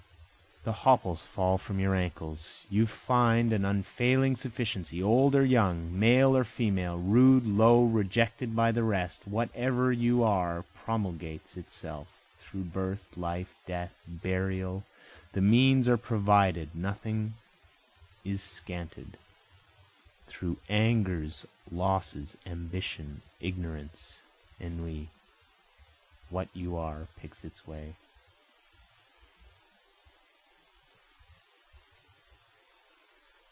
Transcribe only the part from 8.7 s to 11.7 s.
the rest, whatever you are promulges